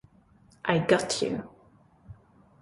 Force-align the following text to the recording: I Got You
I 0.65 0.79
Got 0.79 1.21
You 1.21 1.47